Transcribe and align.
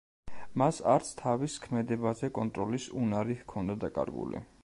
მას 0.61 0.79
არც 0.93 1.11
თავის 1.19 1.57
ქმედებაზე 1.65 2.31
კონტროლის 2.39 2.89
უნარი 3.05 3.39
ჰქონდა 3.45 3.79
დაკარგული. 3.87 4.45